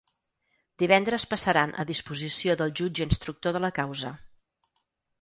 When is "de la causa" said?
3.59-4.19